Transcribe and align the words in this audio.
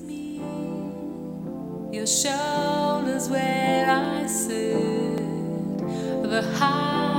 Me, 0.00 0.40
your 1.92 2.06
shoulders 2.06 3.28
where 3.28 3.90
I 3.90 4.26
sit, 4.26 4.78
the 6.22 6.40
half 6.58 7.11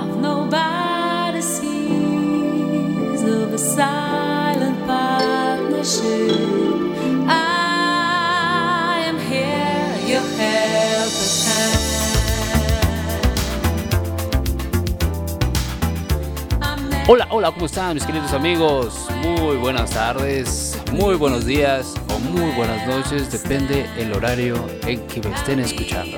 Hola, 17.06 17.28
hola, 17.32 17.52
¿cómo 17.52 17.66
están 17.66 17.96
mis 17.96 18.06
queridos 18.06 18.32
amigos? 18.32 19.10
Muy 19.22 19.58
buenas 19.58 19.90
tardes, 19.90 20.82
muy 20.94 21.16
buenos 21.16 21.46
días 21.46 21.96
o 22.08 22.18
muy 22.18 22.50
buenas 22.52 22.88
noches, 22.88 23.30
depende 23.30 23.86
el 23.98 24.14
horario 24.14 24.56
en 24.88 25.06
que 25.08 25.20
me 25.20 25.36
estén 25.36 25.60
escuchando. 25.60 26.18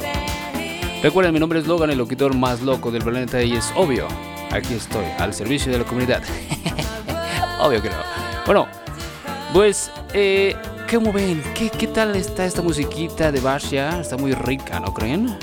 Recuerden, 1.02 1.34
mi 1.34 1.40
nombre 1.40 1.58
es 1.58 1.66
Logan, 1.66 1.90
el 1.90 1.98
locutor 1.98 2.36
más 2.36 2.62
loco 2.62 2.92
del 2.92 3.04
planeta 3.04 3.42
y 3.42 3.54
es 3.54 3.74
obvio, 3.76 4.08
aquí 4.52 4.76
estoy, 4.76 5.06
al 5.18 5.34
servicio 5.34 5.72
de 5.72 5.80
la 5.80 5.86
comunidad. 5.86 6.22
obvio 7.60 7.82
que 7.82 7.90
no. 7.90 7.96
Bueno, 8.46 8.68
pues, 9.54 9.92
eh, 10.14 10.56
¿cómo 10.92 11.12
ven? 11.12 11.42
¿Qué, 11.56 11.72
¿Qué 11.72 11.88
tal 11.88 12.16
está 12.16 12.46
esta 12.46 12.62
musiquita 12.62 13.32
de 13.32 13.40
Basha? 13.40 14.02
Está 14.02 14.18
muy 14.18 14.34
rica, 14.34 14.80
¿no 14.80 14.94
creen? 14.94 15.36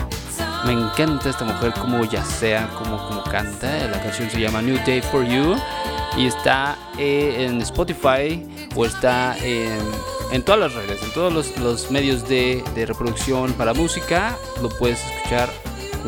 Me 0.64 0.72
encanta 0.72 1.30
esta 1.30 1.44
mujer, 1.44 1.72
como 1.72 2.04
ya 2.04 2.24
sea, 2.24 2.68
como, 2.78 2.96
como 3.08 3.24
canta. 3.24 3.88
La 3.88 4.00
canción 4.00 4.30
se 4.30 4.40
llama 4.40 4.62
New 4.62 4.78
Day 4.86 5.02
for 5.02 5.24
You 5.24 5.56
y 6.16 6.26
está 6.26 6.78
eh, 6.98 7.46
en 7.46 7.60
Spotify 7.62 8.46
o 8.76 8.86
está 8.86 9.36
en, 9.38 9.80
en 10.30 10.42
todas 10.42 10.60
las 10.60 10.74
redes, 10.74 11.02
en 11.02 11.12
todos 11.12 11.32
los, 11.32 11.56
los 11.58 11.90
medios 11.90 12.28
de, 12.28 12.62
reproducción 12.74 13.52
para 13.54 13.74
música. 13.74 14.36
Lo 14.62 14.68
puedes 14.68 15.04
escuchar 15.04 15.50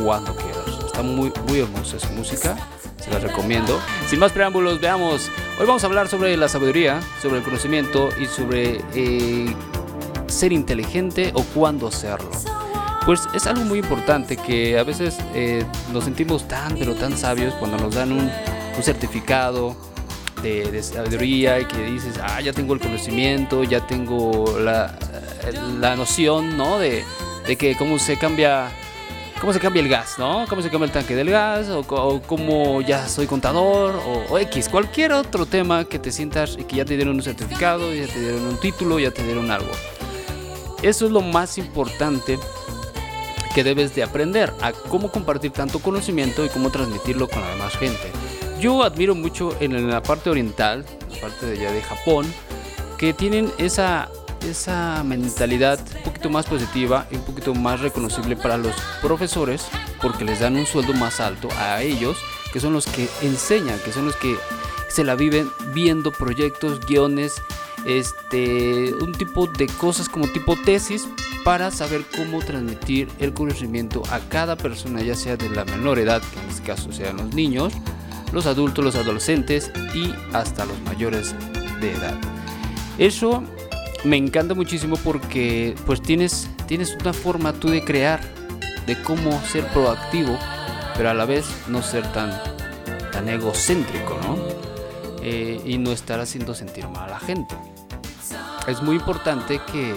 cuando 0.03 0.34
quieras. 0.37 0.64
Está 0.86 1.03
muy, 1.03 1.33
muy 1.48 1.61
hermosa 1.61 1.97
esa 1.97 2.11
música, 2.11 2.57
se 3.03 3.11
la 3.11 3.19
recomiendo. 3.19 3.81
Sin 4.09 4.20
más 4.20 4.33
preámbulos, 4.33 4.81
veamos. 4.81 5.31
Hoy 5.59 5.67
vamos 5.67 5.83
a 5.83 5.89
hablar 5.89 6.09
sobre 6.09 6.36
la 6.36 6.48
sabiduría, 6.48 7.01
sobre 7.20 7.39
el 7.39 7.42
conocimiento 7.42 8.09
y 8.20 8.27
sobre 8.27 8.81
eh, 8.95 9.55
ser 10.29 10.53
inteligente 10.53 11.33
o 11.34 11.42
cuándo 11.42 11.89
hacerlo. 11.89 12.31
Pues 13.07 13.29
es 13.35 13.47
algo 13.47 13.65
muy 13.65 13.81
importante 13.81 14.39
que 14.39 14.79
a 14.79 14.83
veces 14.83 15.19
eh, 15.35 15.63
nos 15.93 16.05
sentimos 16.05 16.49
tan 16.49 16.75
pero 16.79 16.95
tan 16.95 17.19
sabios 17.19 17.53
cuando 17.55 17.77
nos 17.77 17.95
dan 17.95 18.13
un, 18.13 18.31
certificado 18.83 19.77
de, 20.43 20.71
de, 20.71 20.83
sabiduría 20.83 21.61
y 21.61 21.67
que 21.67 21.85
dices, 21.85 22.19
ah, 22.23 22.41
ya 22.41 22.53
tengo 22.53 22.75
el 22.75 22.81
conocimiento, 22.81 23.63
ya 23.63 23.87
tengo 23.87 24.59
la, 24.59 24.99
la 25.81 25.97
noción, 25.97 26.57
¿no? 26.57 26.79
De, 26.79 27.05
de, 27.47 27.57
que 27.57 27.77
cómo 27.77 27.99
se 27.99 28.19
cambia, 28.19 28.69
cómo 29.41 29.53
se 29.53 29.61
cambia 29.61 29.83
el 29.83 29.89
gas, 29.89 30.19
¿no? 30.19 30.47
Cómo 30.49 30.61
se 30.61 30.71
cambia 30.71 30.87
el 30.87 30.93
tanque 30.93 31.15
del 31.15 31.31
gas 31.31 31.69
o, 31.69 31.81
o 31.81 32.23
cómo 32.23 32.81
ya 32.81 33.07
soy 33.07 33.27
contador 33.27 33.95
o, 33.95 34.33
o, 34.35 34.39
X, 34.39 34.69
cualquier 34.69 35.13
otro 35.13 35.47
tema 35.47 35.85
que 35.85 35.99
te 35.99 36.11
sientas 36.11 36.57
y 36.59 36.65
que 36.65 36.77
ya 36.77 36.85
te 36.85 36.97
dieron 36.97 37.15
un 37.17 37.23
certificado, 37.23 37.95
ya 37.95 38.07
te 38.07 38.19
dieron 38.19 38.47
un 38.47 38.59
título, 38.59 38.99
ya 38.99 39.11
te 39.13 39.23
dieron 39.23 39.51
algo. 39.51 39.71
Eso 40.83 41.07
es 41.07 41.13
lo 41.13 41.21
más 41.21 41.59
importante 41.59 42.39
que 43.55 43.65
debes 43.65 43.95
de 43.95 44.03
aprender 44.03 44.53
a 44.61 44.73
cómo 44.73 45.11
compartir 45.11 45.53
tanto 45.53 45.79
conocimiento 45.79 46.45
y 46.45 46.49
cómo 46.49 46.71
transmitirlo 46.71 47.29
con 47.29 47.41
la 47.41 47.51
demás 47.51 47.77
gente. 47.77 48.11
Yo 48.61 48.83
admiro 48.83 49.15
mucho 49.15 49.57
en 49.61 49.89
la 49.89 50.03
parte 50.03 50.29
oriental, 50.29 50.85
la 51.11 51.21
parte 51.21 51.47
de 51.47 51.53
allá 51.53 51.73
de 51.73 51.83
Japón, 51.83 52.27
que 52.99 53.13
tienen 53.13 53.53
esa, 53.59 54.11
esa 54.49 55.05
mentalidad 55.05 55.79
un 55.99 56.03
poquito 56.03 56.31
más 56.31 56.47
positiva 56.47 57.07
y 57.11 57.17
un 57.17 57.23
poquito 57.23 57.55
más 57.55 57.81
reconocible 57.81 58.37
para 58.37 58.57
los 58.57 58.75
profesores, 59.01 59.67
porque 60.03 60.25
les 60.25 60.41
dan 60.41 60.57
un 60.57 60.67
sueldo 60.67 60.93
más 60.95 61.20
alto 61.20 61.48
a 61.59 61.83
ellos, 61.83 62.17
que 62.53 62.61
son 62.61 62.73
los 62.73 62.87
que 62.87 63.09
enseñan, 63.23 63.79
que 63.85 63.93
son 63.93 64.07
los 64.07 64.17
que 64.17 64.37
se 64.89 65.05
la 65.05 65.14
viven 65.14 65.48
viendo 65.73 66.11
proyectos, 66.11 66.81
guiones, 66.87 67.35
este, 67.87 68.95
un 68.95 69.13
tipo 69.13 69.47
de 69.47 69.67
cosas 69.67 70.09
como 70.09 70.27
tipo 70.29 70.57
tesis 70.64 71.07
para 71.45 71.71
saber 71.71 72.05
cómo 72.17 72.41
transmitir 72.41 73.09
el 73.21 73.35
conocimiento 73.35 74.03
a 74.11 74.19
cada 74.19 74.57
persona, 74.57 75.03
ya 75.03 75.15
sea 75.15 75.37
de 75.37 75.51
la 75.51 75.65
menor 75.67 75.99
edad, 75.99 76.23
que 76.23 76.41
en 76.41 76.49
este 76.49 76.63
caso 76.63 76.91
sean 76.91 77.19
los 77.19 77.35
niños, 77.35 77.75
los 78.33 78.47
adultos, 78.47 78.85
los 78.85 78.97
adolescentes 78.97 79.71
y 79.95 80.13
hasta 80.33 80.65
los 80.65 80.81
mayores 80.81 81.35
de 81.81 81.93
edad. 81.93 82.15
Eso 82.99 83.45
me 84.05 84.17
encanta 84.17 84.55
muchísimo 84.55 84.97
porque 84.97 85.75
pues 85.87 86.01
tienes, 86.01 86.49
tienes 86.67 86.97
una 87.01 87.13
forma 87.13 87.53
tú 87.53 87.69
de 87.69 87.85
crear, 87.85 88.21
de 88.87 89.01
cómo 89.03 89.41
ser 89.43 89.67
proactivo, 89.69 90.39
pero 90.97 91.11
a 91.11 91.15
la 91.15 91.27
vez 91.27 91.47
no 91.69 91.83
ser 91.83 92.11
tan, 92.13 92.33
tan 93.13 93.29
egocéntrico, 93.29 94.19
¿no? 94.23 94.39
Eh, 95.23 95.61
y 95.65 95.79
no 95.79 95.91
estar 95.91 96.21
haciendo 96.21 96.55
sentir 96.55 96.87
mal 96.89 97.05
a 97.05 97.13
la 97.13 97.21
gente. 97.21 97.55
Es 98.67 98.83
muy 98.83 98.97
importante 98.97 99.61
que, 99.71 99.95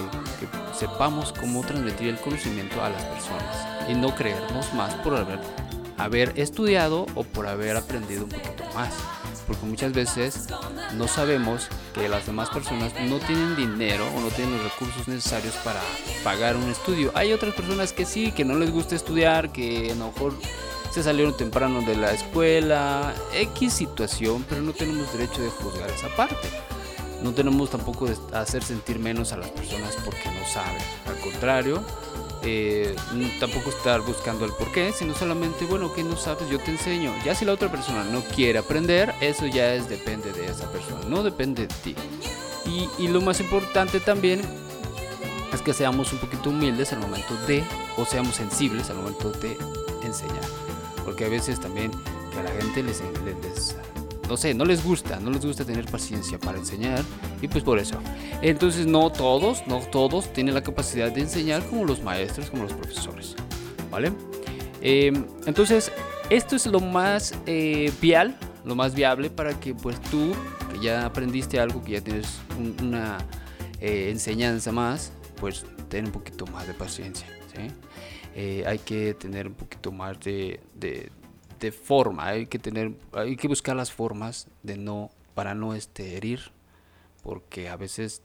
sepamos 0.78 1.32
cómo 1.32 1.62
transmitir 1.62 2.08
el 2.08 2.18
conocimiento 2.18 2.82
a 2.82 2.90
las 2.90 3.02
personas 3.04 3.88
y 3.88 3.94
no 3.94 4.14
creernos 4.14 4.72
más 4.74 4.94
por 4.96 5.16
haber, 5.16 5.40
haber 5.96 6.32
estudiado 6.36 7.06
o 7.14 7.24
por 7.24 7.48
haber 7.48 7.76
aprendido 7.76 8.24
un 8.24 8.30
poquito 8.30 8.64
más. 8.74 8.94
Porque 9.46 9.64
muchas 9.64 9.92
veces 9.92 10.46
no 10.94 11.08
sabemos 11.08 11.68
que 11.94 12.08
las 12.08 12.26
demás 12.26 12.50
personas 12.50 12.92
no 13.00 13.18
tienen 13.18 13.56
dinero 13.56 14.06
o 14.14 14.20
no 14.20 14.28
tienen 14.28 14.54
los 14.54 14.72
recursos 14.72 15.08
necesarios 15.08 15.54
para 15.64 15.80
pagar 16.22 16.54
un 16.54 16.68
estudio. 16.70 17.10
Hay 17.14 17.32
otras 17.32 17.54
personas 17.54 17.92
que 17.92 18.04
sí, 18.04 18.30
que 18.30 18.44
no 18.44 18.54
les 18.56 18.70
gusta 18.70 18.94
estudiar, 18.94 19.50
que 19.50 19.90
a 19.90 19.94
lo 19.94 20.08
mejor 20.08 20.34
se 20.90 21.02
salieron 21.02 21.36
temprano 21.36 21.80
de 21.80 21.96
la 21.96 22.12
escuela, 22.12 23.14
X 23.32 23.72
situación, 23.72 24.44
pero 24.48 24.60
no 24.60 24.72
tenemos 24.72 25.10
derecho 25.12 25.42
de 25.42 25.48
juzgar 25.48 25.90
esa 25.90 26.08
parte. 26.14 26.48
No 27.22 27.32
tenemos 27.32 27.70
tampoco 27.70 28.06
de 28.06 28.16
hacer 28.32 28.62
sentir 28.62 28.98
menos 28.98 29.32
a 29.32 29.36
las 29.36 29.50
personas 29.50 29.96
porque 30.04 30.30
no 30.30 30.46
saben. 30.46 30.80
Al 31.06 31.18
contrario, 31.20 31.82
eh, 32.42 32.94
tampoco 33.40 33.70
estar 33.70 34.00
buscando 34.02 34.44
el 34.44 34.52
por 34.52 34.70
qué, 34.70 34.92
sino 34.92 35.14
solamente, 35.14 35.64
bueno, 35.64 35.92
que 35.92 36.04
no 36.04 36.16
sabes, 36.16 36.48
yo 36.48 36.58
te 36.58 36.70
enseño. 36.70 37.12
Ya 37.24 37.34
si 37.34 37.44
la 37.44 37.52
otra 37.52 37.70
persona 37.70 38.04
no 38.04 38.22
quiere 38.22 38.58
aprender, 38.58 39.14
eso 39.20 39.46
ya 39.46 39.74
es 39.74 39.88
depende 39.88 40.32
de 40.32 40.46
esa 40.46 40.70
persona, 40.70 41.00
no 41.08 41.22
depende 41.22 41.66
de 41.66 41.74
ti. 41.82 41.94
Y, 42.98 43.08
lo 43.08 43.20
más 43.22 43.40
importante 43.40 43.98
también 43.98 44.42
es 45.52 45.62
que 45.62 45.72
seamos 45.72 46.12
un 46.12 46.18
poquito 46.18 46.50
humildes 46.50 46.92
al 46.92 47.00
momento 47.00 47.34
de, 47.46 47.64
o 47.96 48.04
seamos 48.04 48.36
sensibles 48.36 48.90
al 48.90 48.96
momento 48.96 49.32
de 49.32 49.56
enseñar. 50.02 50.44
Porque 51.04 51.24
a 51.24 51.28
veces 51.28 51.58
también 51.58 51.90
que 52.30 52.38
a 52.38 52.42
la 52.42 52.50
gente 52.50 52.82
les, 52.82 53.02
les 53.24 53.74
no 54.28 54.36
sé, 54.36 54.54
no 54.54 54.64
les 54.64 54.84
gusta, 54.84 55.18
no 55.20 55.30
les 55.30 55.44
gusta 55.44 55.64
tener 55.64 55.86
paciencia 55.86 56.38
para 56.38 56.58
enseñar 56.58 57.02
y 57.40 57.48
pues 57.48 57.64
por 57.64 57.78
eso. 57.78 57.98
Entonces 58.42 58.86
no 58.86 59.10
todos, 59.10 59.66
no 59.66 59.78
todos 59.78 60.32
tienen 60.32 60.54
la 60.54 60.62
capacidad 60.62 61.10
de 61.10 61.20
enseñar 61.20 61.64
como 61.66 61.84
los 61.84 62.02
maestros, 62.02 62.50
como 62.50 62.64
los 62.64 62.72
profesores, 62.72 63.34
¿vale? 63.90 64.12
Eh, 64.80 65.12
entonces 65.46 65.90
esto 66.30 66.56
es 66.56 66.66
lo 66.66 66.80
más 66.80 67.34
eh, 67.46 67.92
vial, 68.00 68.38
lo 68.64 68.74
más 68.74 68.94
viable 68.94 69.30
para 69.30 69.58
que 69.58 69.74
pues 69.74 70.00
tú, 70.02 70.32
que 70.72 70.80
ya 70.80 71.06
aprendiste 71.06 71.58
algo, 71.58 71.82
que 71.82 71.92
ya 71.92 72.00
tienes 72.00 72.38
un, 72.58 72.76
una 72.86 73.18
eh, 73.80 74.10
enseñanza 74.10 74.72
más, 74.72 75.12
pues 75.40 75.64
ten 75.88 76.06
un 76.06 76.12
poquito 76.12 76.46
más 76.46 76.66
de 76.66 76.74
paciencia. 76.74 77.26
Eh, 78.34 78.62
hay 78.66 78.78
que 78.78 79.14
tener 79.14 79.48
un 79.48 79.54
poquito 79.54 79.90
más 79.90 80.20
de, 80.20 80.60
de 80.74 81.10
de 81.58 81.72
forma, 81.72 82.26
hay 82.26 82.46
que 82.46 82.58
tener, 82.58 82.92
hay 83.12 83.36
que 83.36 83.48
buscar 83.48 83.76
las 83.76 83.92
formas 83.92 84.46
de 84.62 84.76
no, 84.76 85.10
para 85.34 85.54
no 85.54 85.74
este, 85.74 86.16
herir, 86.16 86.52
porque 87.22 87.68
a 87.68 87.76
veces, 87.76 88.22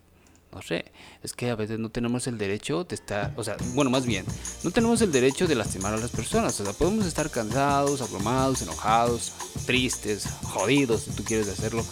no 0.53 0.61
sé, 0.61 0.85
es 1.23 1.33
que 1.33 1.49
a 1.49 1.55
veces 1.55 1.79
no 1.79 1.89
tenemos 1.89 2.27
el 2.27 2.37
derecho 2.37 2.83
de 2.83 2.95
estar, 2.95 3.33
o 3.35 3.43
sea, 3.43 3.57
bueno, 3.73 3.89
más 3.89 4.05
bien, 4.05 4.25
no 4.63 4.71
tenemos 4.71 5.01
el 5.01 5.11
derecho 5.11 5.47
de 5.47 5.55
lastimar 5.55 5.93
a 5.93 5.97
las 5.97 6.11
personas, 6.11 6.59
o 6.59 6.63
sea, 6.63 6.73
podemos 6.73 7.05
estar 7.05 7.29
cansados, 7.29 8.01
abrumados, 8.01 8.61
enojados, 8.61 9.33
tristes, 9.65 10.27
jodidos, 10.43 11.03
si 11.03 11.11
tú 11.11 11.23
quieres 11.23 11.47
hacerlo, 11.47 11.83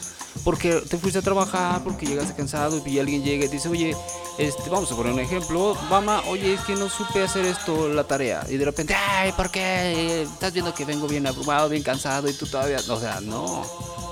porque 0.43 0.81
te 0.81 0.97
fuiste 0.97 1.19
a 1.19 1.21
trabajar, 1.21 1.83
porque 1.83 2.05
llegaste 2.05 2.35
cansado 2.35 2.81
y 2.85 2.99
alguien 2.99 3.23
llega 3.23 3.45
y 3.45 3.47
dice, 3.47 3.69
oye, 3.69 3.95
este, 4.37 4.69
vamos 4.69 4.91
a 4.91 4.95
poner 4.95 5.13
un 5.13 5.19
ejemplo, 5.19 5.75
mamá, 5.89 6.23
oye, 6.27 6.53
es 6.53 6.61
que 6.61 6.75
no 6.75 6.89
supe 6.89 7.21
hacer 7.23 7.45
esto, 7.45 7.89
la 7.89 8.03
tarea, 8.03 8.45
y 8.49 8.57
de 8.57 8.65
repente, 8.65 8.95
ay, 8.95 9.31
¿por 9.33 9.49
qué? 9.49 10.21
Estás 10.23 10.53
viendo 10.53 10.73
que 10.73 10.85
vengo 10.85 11.07
bien 11.07 11.25
abrumado, 11.27 11.69
bien 11.69 11.83
cansado 11.83 12.29
y 12.29 12.33
tú 12.33 12.45
todavía, 12.45 12.77
o 12.87 12.99
sea, 12.99 13.19
no, 13.21 13.63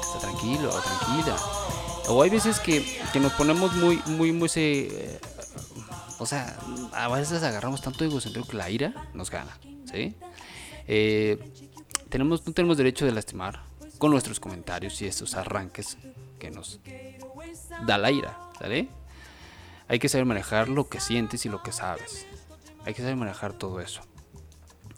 está 0.02 0.20
tranquilo, 0.20 0.70
tranquila. 0.70 1.36
O 2.08 2.24
hay 2.24 2.30
veces 2.30 2.60
que, 2.60 3.00
que 3.14 3.20
nos 3.20 3.34
ponemos 3.34 3.74
muy, 3.76 4.02
muy, 4.08 4.32
muy, 4.32 4.50
eh, 4.56 5.20
o 6.18 6.26
sea, 6.26 6.58
a 6.94 7.08
veces 7.10 7.44
agarramos 7.44 7.82
tanto 7.82 8.04
egocentro 8.04 8.44
que 8.46 8.58
la 8.58 8.70
ira 8.70 9.10
nos 9.14 9.30
gana, 9.30 9.58
¿sí? 9.92 10.16
Eh, 10.88 11.38
tenemos, 12.10 12.46
no 12.48 12.54
tenemos 12.54 12.78
derecho 12.78 13.06
de 13.06 13.12
lastimar 13.12 13.62
con 14.00 14.12
nuestros 14.12 14.40
comentarios 14.40 15.00
y 15.02 15.06
estos 15.06 15.36
arranques 15.36 15.98
que 16.40 16.50
nos 16.50 16.80
da 17.86 17.98
la 17.98 18.12
ira, 18.12 18.40
¿sale? 18.58 18.90
hay 19.90 19.98
que 19.98 20.08
saber 20.08 20.26
manejar 20.26 20.70
lo 20.70 20.88
que 20.88 21.00
sientes 21.00 21.46
y 21.46 21.50
lo 21.50 21.64
que 21.64 21.72
sabes. 21.72 22.28
Hay 22.86 22.94
que 22.94 23.02
saber 23.02 23.18
manejar 23.18 23.54
todo 23.54 23.82
eso. 23.82 24.02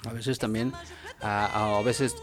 A 0.05 0.11
veces 0.11 0.37
también, 0.37 0.73
a, 1.21 1.81
veces 1.83 2.15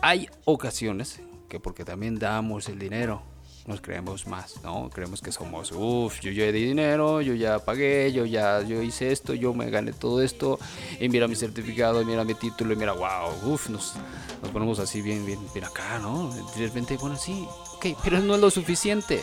hay 0.00 0.30
ocasiones 0.44 1.20
que 1.48 1.58
porque 1.58 1.84
también 1.84 2.18
damos 2.18 2.68
el 2.68 2.78
dinero, 2.78 3.22
nos 3.66 3.80
creemos 3.80 4.26
más, 4.26 4.62
¿no? 4.62 4.90
Creemos 4.90 5.22
que 5.22 5.32
somos, 5.32 5.72
uff, 5.72 6.20
yo 6.20 6.30
ya 6.30 6.50
di 6.52 6.64
dinero, 6.64 7.22
yo 7.22 7.34
ya 7.34 7.58
pagué, 7.58 8.12
yo 8.12 8.26
ya 8.26 8.60
yo 8.62 8.82
hice 8.82 9.10
esto, 9.10 9.32
yo 9.34 9.54
me 9.54 9.70
gané 9.70 9.92
todo 9.92 10.20
esto, 10.20 10.58
y 11.00 11.08
mira 11.08 11.28
mi 11.28 11.34
certificado, 11.34 12.02
y 12.02 12.04
mira 12.04 12.24
mi 12.24 12.34
título, 12.34 12.74
y 12.74 12.76
mira, 12.76 12.92
wow, 12.92 13.52
uff, 13.52 13.70
nos, 13.70 13.94
nos 14.42 14.50
ponemos 14.50 14.78
así 14.78 15.00
bien, 15.00 15.24
bien, 15.24 15.38
bien 15.52 15.64
acá, 15.64 15.98
¿no? 15.98 16.30
De 16.56 16.66
repente, 16.66 16.96
bueno, 16.98 17.16
sí, 17.16 17.46
ok, 17.76 17.86
pero 18.02 18.20
no 18.20 18.34
es 18.34 18.40
lo 18.40 18.50
suficiente, 18.50 19.22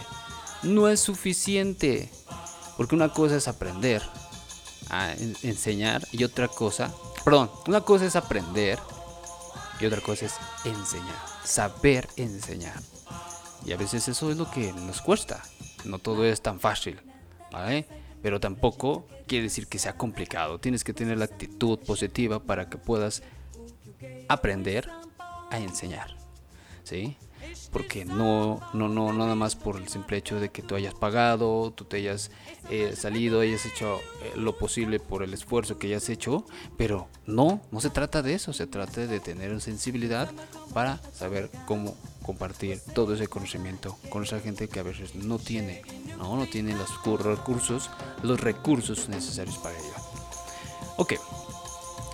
no 0.63 0.87
es 0.87 0.99
suficiente, 0.99 2.09
porque 2.77 2.95
una 2.95 3.09
cosa 3.09 3.35
es 3.35 3.47
aprender 3.47 4.01
a 4.89 5.13
enseñar 5.43 6.05
y 6.11 6.23
otra 6.23 6.47
cosa, 6.47 6.91
perdón, 7.23 7.51
una 7.67 7.81
cosa 7.81 8.05
es 8.05 8.15
aprender 8.15 8.79
y 9.79 9.85
otra 9.85 10.01
cosa 10.01 10.25
es 10.25 10.33
enseñar, 10.65 11.15
saber 11.43 12.07
enseñar. 12.15 12.81
Y 13.65 13.73
a 13.73 13.77
veces 13.77 14.07
eso 14.07 14.31
es 14.31 14.37
lo 14.37 14.49
que 14.49 14.73
nos 14.73 15.01
cuesta. 15.01 15.41
No 15.85 15.99
todo 15.99 16.25
es 16.25 16.41
tan 16.41 16.59
fácil, 16.59 16.99
¿vale? 17.51 17.87
Pero 18.21 18.39
tampoco 18.39 19.07
quiere 19.27 19.43
decir 19.43 19.67
que 19.67 19.79
sea 19.79 19.97
complicado. 19.97 20.59
Tienes 20.59 20.83
que 20.83 20.93
tener 20.93 21.17
la 21.17 21.25
actitud 21.25 21.79
positiva 21.79 22.39
para 22.39 22.69
que 22.69 22.77
puedas 22.77 23.23
aprender 24.27 24.89
a 25.49 25.59
enseñar, 25.59 26.15
¿sí? 26.83 27.17
porque 27.71 28.05
no, 28.05 28.59
no, 28.73 28.89
no, 28.89 29.13
nada 29.13 29.35
más 29.35 29.55
por 29.55 29.77
el 29.77 29.87
simple 29.87 30.17
hecho 30.17 30.39
de 30.39 30.49
que 30.49 30.61
tú 30.61 30.75
hayas 30.75 30.93
pagado, 30.93 31.71
tú 31.71 31.85
te 31.85 31.97
hayas 31.97 32.31
eh, 32.69 32.93
salido, 32.95 33.39
hayas 33.39 33.65
hecho 33.65 33.99
eh, 34.23 34.33
lo 34.35 34.57
posible 34.57 34.99
por 34.99 35.23
el 35.23 35.33
esfuerzo 35.33 35.77
que 35.77 35.87
hayas 35.87 36.09
hecho, 36.09 36.45
pero 36.77 37.07
no, 37.25 37.61
no 37.71 37.81
se 37.81 37.89
trata 37.89 38.21
de 38.21 38.33
eso, 38.33 38.53
se 38.53 38.67
trata 38.67 39.07
de 39.07 39.19
tener 39.19 39.59
sensibilidad 39.61 40.29
para 40.73 40.99
saber 41.13 41.49
cómo 41.65 41.95
compartir 42.31 42.79
todo 42.95 43.13
ese 43.13 43.27
conocimiento 43.27 43.97
con 44.09 44.23
esa 44.23 44.39
gente 44.39 44.69
que 44.69 44.79
a 44.79 44.83
veces 44.83 45.15
no 45.15 45.37
tiene, 45.37 45.81
no, 46.17 46.37
no 46.37 46.45
tiene 46.45 46.73
los 46.73 46.89
recursos, 47.21 47.89
los 48.23 48.39
recursos 48.39 49.09
necesarios 49.09 49.57
para 49.57 49.77
ello. 49.77 49.93
Ok, 50.95 51.15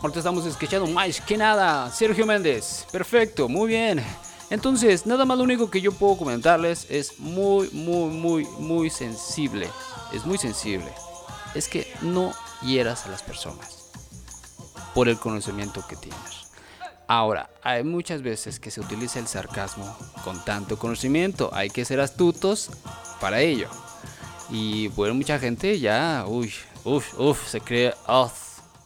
ahorita 0.01 0.17
estamos 0.17 0.43
escuchando 0.47 0.87
más 0.87 1.21
que 1.21 1.37
nada, 1.37 1.91
Sergio 1.91 2.25
Méndez, 2.25 2.87
perfecto, 2.91 3.47
muy 3.47 3.67
bien. 3.67 4.03
Entonces, 4.49 5.05
nada 5.05 5.23
más 5.23 5.37
lo 5.37 5.43
único 5.43 5.69
que 5.69 5.81
yo 5.81 5.91
puedo 5.91 6.17
comentarles 6.17 6.87
es 6.89 7.19
muy, 7.19 7.69
muy, 7.69 8.09
muy, 8.09 8.45
muy 8.57 8.89
sensible. 8.89 9.69
Es 10.11 10.25
muy 10.25 10.39
sensible. 10.39 10.91
Es 11.53 11.67
que 11.67 11.93
no 12.01 12.33
hieras 12.63 13.05
a 13.05 13.09
las 13.09 13.21
personas 13.21 13.91
por 14.95 15.09
el 15.09 15.19
conocimiento 15.19 15.85
que 15.87 15.95
tienes. 15.95 16.37
Ahora, 17.07 17.50
hay 17.63 17.83
muchas 17.83 18.21
veces 18.21 18.59
que 18.59 18.69
se 18.69 18.81
utiliza 18.81 19.19
el 19.19 19.27
sarcasmo 19.27 19.98
con 20.25 20.44
tanto 20.44 20.77
conocimiento. 20.77 21.50
Hay 21.54 21.69
que 21.69 21.86
ser 21.86 22.01
astutos 22.01 22.69
para 23.21 23.39
ello. 23.39 23.69
Y 24.50 24.89
bueno, 24.89 25.13
mucha 25.13 25.39
gente 25.39 25.80
ya, 25.80 26.25
uy, 26.27 26.51
uff, 26.83 27.19
uff, 27.19 27.48
se 27.48 27.62
cree, 27.62 27.94
oh, 28.07 28.31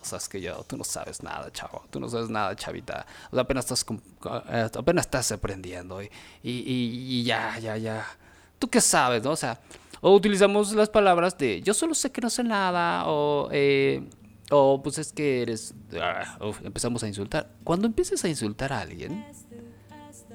sabes 0.02 0.28
que 0.28 0.42
yo, 0.42 0.64
tú 0.64 0.78
no 0.78 0.84
sabes 0.84 1.22
nada, 1.24 1.52
chavo, 1.52 1.84
tú 1.90 2.00
no 2.00 2.10
sabes 2.10 2.30
nada, 2.30 2.56
chavita. 2.56 3.06
O 3.32 3.36
sea, 3.36 3.42
apenas 3.42 3.66
estás, 3.66 3.86
eh, 4.50 4.70
apenas 4.76 5.06
estás 5.06 5.32
aprendiendo 5.32 6.02
y, 6.02 6.10
y, 6.44 7.24
ya, 7.24 7.58
ya, 7.60 7.78
ya. 7.78 8.06
¿Tú 8.60 8.70
qué 8.70 8.82
sabes, 8.82 9.24
no? 9.24 9.32
O 9.32 9.36
sea, 9.36 9.60
o 10.02 10.14
utilizamos 10.14 10.74
las 10.74 10.90
palabras 10.90 11.38
de 11.38 11.62
yo 11.62 11.74
solo 11.74 11.94
sé 11.94 12.12
que 12.12 12.22
no 12.22 12.30
sé 12.30 12.44
nada 12.44 13.04
o, 13.08 13.50
eh, 13.52 14.04
o 14.52 14.82
pues 14.84 14.98
es 15.00 15.12
que 15.12 15.42
eres... 15.42 15.74
Ah, 16.00 16.38
empezamos 16.64 17.04
a 17.04 17.08
insultar. 17.08 17.56
Cuando 17.64 17.88
empieces 17.88 18.24
a 18.24 18.30
insultar 18.30 18.72
a 18.74 18.82
alguien, 18.82 19.26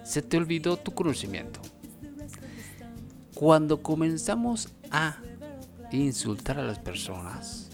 se 0.03 0.23
te 0.23 0.37
olvidó 0.37 0.77
tu 0.77 0.93
conocimiento. 0.93 1.61
Cuando 3.35 3.83
comenzamos 3.83 4.69
a 4.91 5.19
insultar 5.93 6.59
a 6.59 6.63
las 6.63 6.79
personas, 6.79 7.67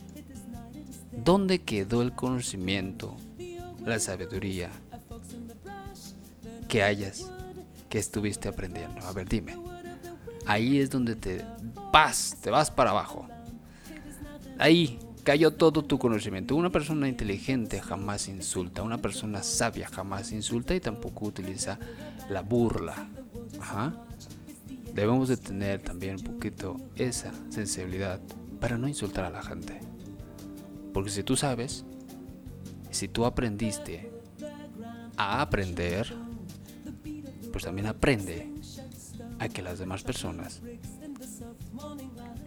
¿Dónde 1.12 1.60
quedó 1.60 2.02
el 2.02 2.12
conocimiento, 2.12 3.14
la 3.84 3.98
sabiduría 4.00 4.70
que 6.68 6.82
hayas, 6.82 7.30
que 7.90 7.98
estuviste 7.98 8.48
aprendiendo? 8.48 9.06
A 9.06 9.12
ver, 9.12 9.28
dime. 9.28 9.56
Ahí 10.46 10.80
es 10.80 10.90
donde 10.90 11.14
te 11.14 11.44
vas, 11.92 12.38
te 12.40 12.50
vas 12.50 12.70
para 12.70 12.90
abajo. 12.90 13.28
Ahí 14.58 14.98
cayó 15.22 15.52
todo 15.52 15.84
tu 15.84 15.98
conocimiento. 15.98 16.56
Una 16.56 16.70
persona 16.70 17.08
inteligente 17.08 17.80
jamás 17.80 18.28
insulta, 18.28 18.82
una 18.82 18.98
persona 18.98 19.42
sabia 19.42 19.88
jamás 19.88 20.32
insulta 20.32 20.74
y 20.74 20.80
tampoco 20.80 21.26
utiliza 21.26 21.78
la 22.28 22.42
burla. 22.42 23.08
Debemos 24.94 25.28
de 25.28 25.36
tener 25.36 25.80
también 25.80 26.16
un 26.16 26.24
poquito 26.24 26.76
esa 26.96 27.32
sensibilidad 27.48 28.20
para 28.60 28.76
no 28.76 28.88
insultar 28.88 29.24
a 29.24 29.30
la 29.30 29.42
gente. 29.42 29.80
Porque 30.92 31.10
si 31.10 31.22
tú 31.22 31.36
sabes, 31.36 31.84
si 32.90 33.08
tú 33.08 33.24
aprendiste 33.24 34.10
a 35.16 35.40
aprender, 35.40 36.14
pues 37.50 37.64
también 37.64 37.86
aprende 37.86 38.52
a 39.38 39.48
que 39.48 39.62
las 39.62 39.78
demás 39.78 40.02
personas 40.02 40.60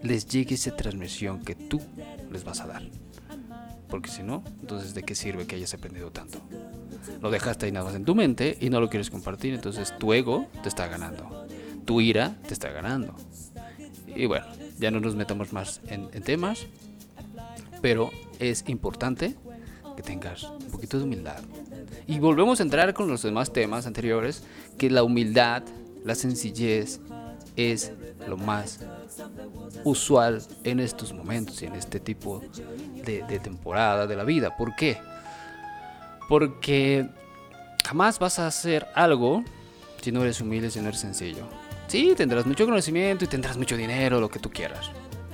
les 0.02 0.26
llegue 0.26 0.54
esa 0.54 0.76
transmisión 0.76 1.42
que 1.42 1.54
tú 1.54 1.80
les 2.36 2.44
vas 2.44 2.60
a 2.60 2.66
dar. 2.66 2.82
Porque 3.88 4.10
si 4.10 4.22
no, 4.22 4.42
entonces 4.60 4.94
¿de 4.94 5.02
qué 5.02 5.14
sirve 5.14 5.46
que 5.46 5.56
hayas 5.56 5.74
aprendido 5.74 6.10
tanto? 6.10 6.38
Lo 7.20 7.30
dejaste 7.30 7.66
ahí 7.66 7.72
nada 7.72 7.86
más 7.86 7.94
en 7.94 8.04
tu 8.04 8.14
mente 8.14 8.56
y 8.60 8.70
no 8.70 8.80
lo 8.80 8.88
quieres 8.88 9.10
compartir, 9.10 9.54
entonces 9.54 9.96
tu 9.98 10.12
ego 10.12 10.46
te 10.62 10.68
está 10.68 10.86
ganando. 10.88 11.46
Tu 11.84 12.00
ira 12.00 12.36
te 12.46 12.54
está 12.54 12.70
ganando. 12.70 13.14
Y 14.14 14.26
bueno, 14.26 14.46
ya 14.78 14.90
no 14.90 15.00
nos 15.00 15.14
metamos 15.14 15.52
más 15.52 15.80
en, 15.88 16.08
en 16.12 16.22
temas 16.22 16.66
pero 17.80 18.10
es 18.38 18.64
importante 18.66 19.36
que 19.96 20.02
tengas 20.02 20.44
un 20.44 20.70
poquito 20.70 20.98
de 20.98 21.04
humildad. 21.04 21.40
Y 22.06 22.18
volvemos 22.18 22.60
a 22.60 22.62
entrar 22.62 22.92
con 22.94 23.08
los 23.08 23.22
demás 23.22 23.52
temas 23.52 23.86
anteriores, 23.86 24.42
que 24.78 24.90
la 24.90 25.02
humildad, 25.02 25.62
la 26.04 26.14
sencillez 26.14 27.00
es 27.56 27.92
lo 28.28 28.36
más 28.36 28.80
usual 29.84 30.42
en 30.64 30.80
estos 30.80 31.12
momentos 31.12 31.62
y 31.62 31.66
en 31.66 31.74
este 31.74 32.00
tipo 32.00 32.42
de, 33.04 33.40
temporada 33.42 34.06
de 34.06 34.16
la 34.16 34.24
vida. 34.24 34.56
¿Por 34.56 34.74
qué? 34.76 34.98
Porque 36.28 37.08
jamás 37.84 38.18
vas 38.18 38.38
a 38.38 38.46
hacer 38.46 38.86
algo 38.94 39.44
si 40.02 40.12
no 40.12 40.22
eres 40.22 40.40
humilde, 40.40 40.70
si 40.70 40.80
no 40.80 40.88
eres 40.88 41.00
sencillo. 41.00 41.44
Sí, 41.88 42.14
tendrás 42.16 42.46
mucho 42.46 42.64
conocimiento 42.64 43.24
y 43.24 43.28
tendrás 43.28 43.56
mucho 43.56 43.76
dinero, 43.76 44.20
lo 44.20 44.28
que 44.28 44.38
tú 44.38 44.50
quieras. 44.50 44.90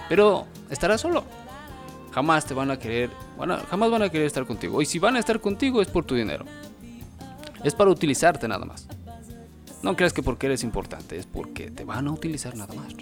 Pero 0.08 0.46
estarás 0.70 1.00
solo 1.00 1.24
jamás 2.12 2.44
te 2.44 2.54
van 2.54 2.70
a 2.70 2.78
querer, 2.78 3.10
bueno, 3.36 3.58
jamás 3.68 3.90
van 3.90 4.02
a 4.02 4.08
querer 4.08 4.26
estar 4.26 4.46
contigo. 4.46 4.80
Y 4.82 4.86
si 4.86 4.98
van 4.98 5.16
a 5.16 5.18
estar 5.18 5.40
contigo 5.40 5.82
es 5.82 5.88
por 5.88 6.04
tu 6.04 6.14
dinero. 6.14 6.44
Es 7.64 7.74
para 7.74 7.90
utilizarte 7.90 8.46
nada 8.46 8.64
más. 8.64 8.86
No 9.82 9.96
creas 9.96 10.12
que 10.12 10.22
porque 10.22 10.46
eres 10.46 10.62
importante, 10.62 11.16
es 11.16 11.26
porque 11.26 11.70
te 11.70 11.84
van 11.84 12.06
a 12.06 12.12
utilizar 12.12 12.56
nada 12.56 12.72
más. 12.74 12.94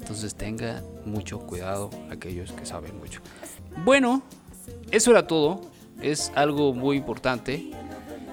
Entonces 0.00 0.34
tenga 0.34 0.82
mucho 1.04 1.40
cuidado 1.40 1.90
aquellos 2.10 2.52
que 2.52 2.64
saben 2.64 2.96
mucho. 2.98 3.20
Bueno, 3.84 4.22
eso 4.90 5.10
era 5.10 5.26
todo. 5.26 5.60
Es 6.00 6.30
algo 6.36 6.72
muy 6.72 6.96
importante 6.96 7.72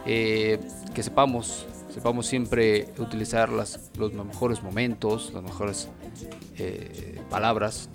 eh, 0.05 0.59
que 0.93 1.01
sepamos, 1.01 1.65
sepamos 1.91 2.27
siempre 2.27 2.87
utilizar 2.99 3.49
las, 3.49 3.91
los 3.97 4.13
mejores 4.13 4.61
momentos, 4.61 5.31
las 5.33 5.43
mejores 5.43 5.89
eh, 6.57 7.19
palabras. 7.29 7.89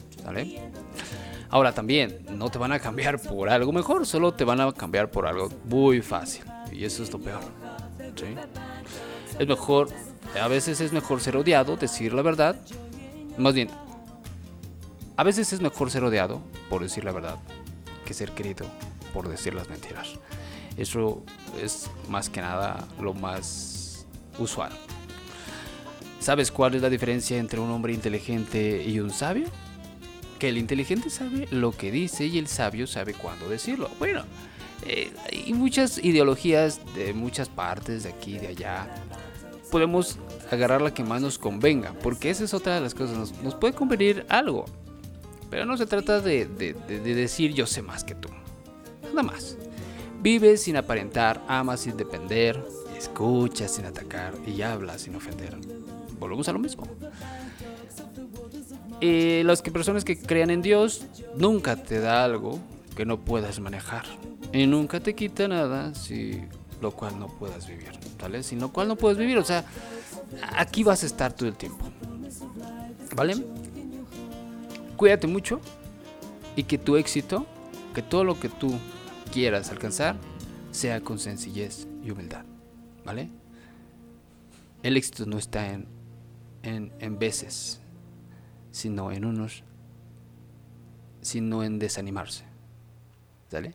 Ahora 1.49 1.73
también, 1.73 2.19
no 2.31 2.51
te 2.51 2.59
van 2.59 2.73
a 2.73 2.79
cambiar 2.79 3.21
por 3.21 3.49
algo 3.49 3.73
mejor, 3.73 4.07
solo 4.07 4.33
te 4.35 4.45
van 4.45 4.61
a 4.61 4.73
cambiar 4.73 5.11
por 5.11 5.27
algo 5.27 5.49
muy 5.65 6.03
fácil. 6.03 6.45
Y 6.73 6.85
eso 6.85 7.03
es 7.03 7.13
lo 7.13 7.21
peor. 7.21 7.41
Es 9.41 9.49
mejor, 9.49 9.89
a 10.39 10.49
veces 10.49 10.83
es 10.83 10.93
mejor 10.93 11.23
ser 11.23 11.35
odiado, 11.39 11.79
decir 11.79 12.13
la 12.13 12.21
verdad. 12.21 12.57
Más 13.39 13.55
bien, 13.55 13.71
a 15.17 15.23
veces 15.23 15.55
es 15.55 15.63
mejor 15.63 15.91
ser 15.91 16.05
odiado 16.05 16.43
por 16.69 16.83
decir 16.83 17.05
la 17.05 17.13
verdad 17.13 17.39
que 18.05 18.13
ser 18.13 18.33
querido 18.33 18.67
por 19.15 19.31
decir 19.31 19.55
las 19.55 19.71
mentiras. 19.71 20.09
Eso 20.77 21.23
es 21.59 21.91
más 22.11 22.29
que 22.29 22.43
nada 22.43 22.87
lo 23.01 23.15
más 23.15 24.07
usual. 24.39 24.73
¿Sabes 26.21 26.53
cuál 26.53 26.75
es 26.75 26.83
la 26.83 26.91
diferencia 26.91 27.39
entre 27.39 27.61
un 27.61 27.71
hombre 27.71 27.95
inteligente 27.95 28.85
y 28.87 29.01
un 29.01 29.11
sabio? 29.11 29.49
que 30.39 30.51
el 30.51 30.59
inteligente 30.59 31.09
sabe 31.09 31.49
lo 31.51 31.73
que 31.73 31.91
dice 31.91 32.27
y 32.27 32.39
el 32.39 32.47
sabio 32.47 32.87
sabe 32.87 33.15
cuándo 33.15 33.49
decirlo. 33.49 33.91
Bueno, 33.99 34.25
eh, 34.87 35.13
hay 35.31 35.53
muchas 35.53 36.03
ideologías 36.03 36.81
de 36.95 37.13
muchas 37.13 37.49
partes, 37.49 38.03
de 38.03 38.09
aquí, 38.09 38.39
de 38.39 38.49
allá. 38.49 38.89
Podemos 39.71 40.19
agarrar 40.51 40.83
la 40.83 40.93
que 40.93 41.05
más 41.05 41.23
nos 41.23 41.39
convenga, 41.39 41.93
porque 42.03 42.31
esa 42.31 42.45
es 42.45 42.55
otra 42.55 42.75
de 42.75 42.81
las 42.81 42.95
cosas, 42.95 43.33
nos, 43.43 43.55
puede 43.55 43.73
convenir 43.75 44.27
algo. 44.29 44.65
Pero 45.51 45.65
no 45.65 45.77
se 45.77 45.87
trata 45.87 46.21
de, 46.21 46.47
de- 46.47 46.75
de- 46.75 47.01
de 47.01 47.15
decir 47.15 47.53
yo 47.55 47.67
sé 47.67 47.83
más 47.83 48.05
que 48.05 48.15
tú. 48.15 48.29
Nada 49.09 49.23
más. 49.23 49.57
Vives 50.23 50.63
sin 50.63 50.77
aparentar, 50.77 51.43
amas 51.49 51.81
sin 51.81 51.97
depender, 51.97 52.63
escuchas 52.97 53.71
sin 53.75 53.87
atacar 53.87 54.35
y 54.47 54.61
hablas 54.63 55.03
sin 55.03 55.15
ofender. 55.15 55.57
Volvemos 56.19 56.49
a 56.49 56.53
lo 56.53 56.59
mismo. 56.59 56.87
Eh, 59.01 59.43
las 59.47 59.63
que 59.63 59.71
personas 59.71 60.05
que 60.05 60.19
crean 60.19 60.51
en 60.51 60.61
Dios 60.63 61.07
nunca 61.37 61.77
te 61.77 62.01
da 62.01 62.23
algo 62.25 62.59
que 62.97 63.07
no 63.07 63.19
puedas 63.21 63.59
manejar. 63.61 64.05
Y 64.53 64.67
nunca 64.67 65.01
te 65.01 65.15
quita 65.15 65.49
nada 65.49 65.95
si 65.95 66.43
lo 66.81 66.91
cual 66.93 67.19
no 67.19 67.29
puedas 67.29 67.67
vivir. 67.67 67.91
¿Vale? 68.21 68.43
Sin 68.43 68.61
lo 68.61 68.73
cual 68.73 68.89
no 68.89 68.97
puedes 68.97 69.19
vivir. 69.19 69.39
O 69.39 69.45
sea, 69.45 69.65
aquí 70.57 70.83
vas 70.83 71.03
a 71.03 71.07
estar 71.07 71.33
todo 71.33 71.49
el 71.49 71.57
tiempo. 71.57 71.87
¿Vale? 73.15 73.35
Cuídate 74.97 75.27
mucho 75.27 75.61
y 76.57 76.65
que 76.65 76.79
tu 76.79 76.97
éxito, 76.97 77.47
que 77.95 78.03
todo 78.03 78.25
lo 78.25 78.39
que 78.39 78.49
tú 78.49 78.73
quieras 79.33 79.71
alcanzar, 79.71 80.17
sea 80.71 81.01
con 81.01 81.19
sencillez 81.19 81.87
y 82.03 82.11
humildad. 82.11 82.45
¿Vale? 83.05 83.31
El 84.83 84.97
éxito 84.97 85.27
no 85.27 85.39
está 85.39 85.73
en, 85.73 85.87
en, 86.63 86.93
en 87.01 87.19
veces, 87.19 87.81
sino 88.71 89.13
en 89.13 89.25
unos, 89.25 89.65
sino 91.21 91.65
en 91.65 91.79
desanimarse. 91.79 92.45
¿Sale? 93.51 93.75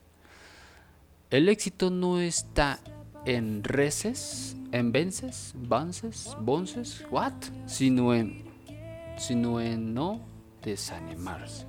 El 1.29 1.50
éxito 1.50 1.89
no 1.89 2.19
está 2.19 2.79
en 3.25 3.63
reces, 3.63 4.55
en 4.72 4.91
vences, 4.91 5.53
vances, 5.55 6.36
bonces, 6.39 7.03
what? 7.10 7.34
Sino 7.65 8.13
en, 8.13 8.44
sino 9.17 9.60
en 9.60 9.94
no 9.94 10.22
desanimarse. 10.63 11.65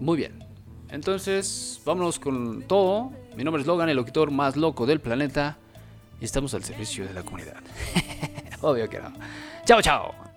Muy 0.00 0.16
bien. 0.16 0.44
Entonces, 0.88 1.80
vámonos 1.84 2.18
con 2.18 2.62
todo. 2.62 3.12
Mi 3.36 3.44
nombre 3.44 3.62
es 3.62 3.66
Logan, 3.66 3.88
el 3.88 3.96
locutor 3.96 4.30
más 4.30 4.56
loco 4.56 4.84
del 4.84 5.00
planeta. 5.00 5.56
Y 6.20 6.24
estamos 6.24 6.54
al 6.54 6.64
servicio 6.64 7.06
de 7.06 7.14
la 7.14 7.22
comunidad. 7.22 7.56
Obvio 8.60 8.88
que 8.88 8.98
no. 8.98 9.12
Chao, 9.64 9.80
chao. 9.80 10.31